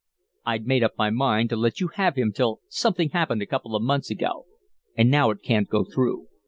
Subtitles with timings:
[0.47, 3.75] I'd made up my mind to let you have him till something happened a couple
[3.75, 4.47] of months ago,
[4.97, 6.25] but now it can't go through.